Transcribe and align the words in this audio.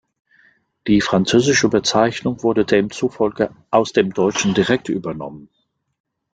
Die 0.87 0.99
französische 0.99 1.69
Bezeichnung 1.69 2.41
wurde 2.41 2.65
demzufolge 2.65 3.53
aus 3.69 3.93
der 3.93 4.01
deutschen 4.05 4.55
direkt 4.55 4.89
übernommen. 4.89 5.51